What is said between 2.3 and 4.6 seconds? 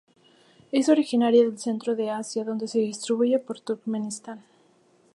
donde se distribuye por Turkmenistán.